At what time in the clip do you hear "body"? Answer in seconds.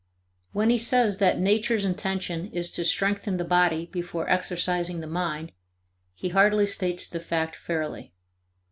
3.45-3.85